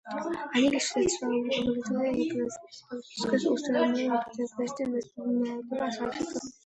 [0.55, 2.51] Они лишь средства удовлетворения и продвижения
[2.89, 6.41] политических устремлений и потребностей международного сообщества.